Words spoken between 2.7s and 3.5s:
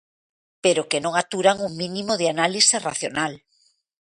racional.